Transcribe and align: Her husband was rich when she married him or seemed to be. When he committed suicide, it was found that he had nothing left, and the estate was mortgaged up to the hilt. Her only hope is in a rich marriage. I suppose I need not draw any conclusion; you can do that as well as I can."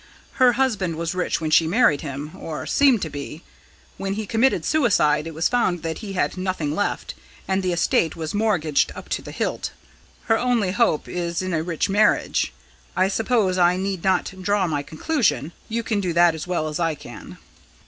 Her 0.41 0.53
husband 0.53 0.95
was 0.95 1.13
rich 1.13 1.39
when 1.39 1.51
she 1.51 1.67
married 1.67 2.01
him 2.01 2.31
or 2.35 2.65
seemed 2.65 3.03
to 3.03 3.09
be. 3.11 3.43
When 3.97 4.15
he 4.15 4.25
committed 4.25 4.65
suicide, 4.65 5.27
it 5.27 5.35
was 5.35 5.47
found 5.47 5.83
that 5.83 5.99
he 5.99 6.13
had 6.13 6.37
nothing 6.37 6.73
left, 6.73 7.13
and 7.47 7.61
the 7.61 7.71
estate 7.71 8.15
was 8.15 8.33
mortgaged 8.33 8.91
up 8.95 9.09
to 9.09 9.21
the 9.21 9.29
hilt. 9.31 9.73
Her 10.23 10.39
only 10.39 10.71
hope 10.71 11.07
is 11.07 11.43
in 11.43 11.53
a 11.53 11.61
rich 11.61 11.87
marriage. 11.87 12.51
I 12.95 13.09
suppose 13.09 13.59
I 13.59 13.77
need 13.77 14.03
not 14.03 14.33
draw 14.41 14.63
any 14.73 14.81
conclusion; 14.81 15.51
you 15.69 15.83
can 15.83 15.99
do 16.01 16.13
that 16.13 16.33
as 16.33 16.47
well 16.47 16.67
as 16.67 16.79
I 16.79 16.95
can." 16.95 17.37